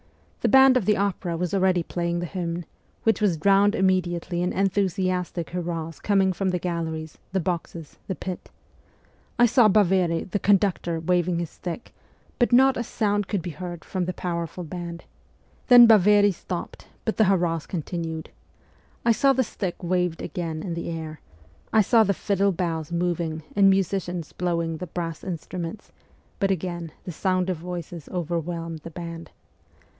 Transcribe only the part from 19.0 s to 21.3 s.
I saw the stick waved again in the air;